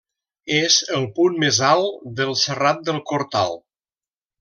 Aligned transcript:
És 0.59 0.77
el 1.01 1.05
punt 1.19 1.37
més 1.45 1.61
alt 1.69 2.01
del 2.23 2.35
Serrat 2.47 2.85
del 2.91 3.03
Cortal. 3.13 3.59